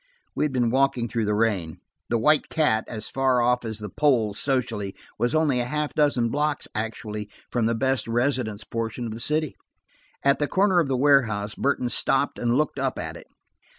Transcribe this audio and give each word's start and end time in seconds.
We 0.33 0.45
had 0.45 0.51
been 0.51 0.71
walking 0.71 1.07
through 1.07 1.25
the 1.25 1.35
rain. 1.35 1.77
The 2.09 2.17
White 2.17 2.49
Cat, 2.49 2.85
as 2.87 3.07
far 3.07 3.39
off 3.39 3.63
as 3.63 3.77
the 3.77 3.87
poles 3.87 4.39
socially, 4.39 4.95
was 5.19 5.35
only 5.35 5.59
a 5.59 5.65
half 5.65 5.93
dozen 5.93 6.29
blocks 6.29 6.67
actually 6.73 7.29
from 7.51 7.67
the 7.67 7.75
best 7.75 8.07
residence 8.07 8.63
portion 8.63 9.05
of 9.05 9.11
the 9.11 9.19
city. 9.19 9.55
At 10.23 10.39
the 10.39 10.47
corner 10.47 10.79
of 10.79 10.87
the 10.87 10.97
warehouse, 10.97 11.53
Burton 11.53 11.87
stopped 11.89 12.39
and 12.39 12.55
looked 12.57 12.79
up 12.79 12.97
at 12.97 13.15
it. 13.15 13.27